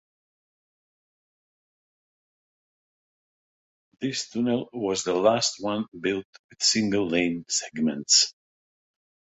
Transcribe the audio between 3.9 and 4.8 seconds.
This tunnel